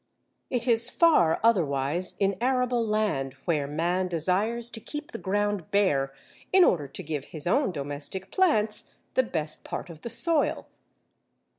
It 0.49 0.67
is 0.67 0.89
far 0.89 1.39
otherwise 1.43 2.15
in 2.17 2.35
arable 2.41 2.83
land, 2.83 3.33
where 3.45 3.67
man 3.67 4.07
desires 4.07 4.71
to 4.71 4.79
keep 4.79 5.11
the 5.11 5.19
ground 5.19 5.69
bare 5.69 6.11
in 6.51 6.63
order 6.63 6.87
to 6.87 7.03
give 7.03 7.25
his 7.25 7.45
own 7.45 7.71
domestic 7.71 8.31
plants 8.31 8.89
the 9.13 9.21
best 9.21 9.63
part 9.63 9.91
of 9.91 10.01
the 10.01 10.09
soil. 10.09 10.65